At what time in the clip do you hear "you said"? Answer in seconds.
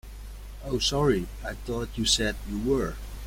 1.95-2.35